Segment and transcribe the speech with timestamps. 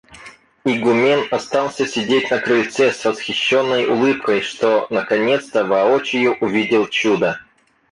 [0.65, 7.39] Игумен остался сидеть на крыльце с восхищенной улыбкой, что наконец-то воочию увидел чудо.